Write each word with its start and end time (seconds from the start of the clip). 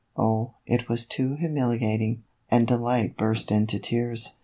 Oh, 0.17 0.55
it 0.65 0.89
was 0.89 1.05
too 1.05 1.37
humili 1.39 1.83
ating! 1.83 2.23
and 2.49 2.65
Delight 2.65 3.15
burst 3.17 3.51
into 3.51 3.77
tears. 3.77 4.33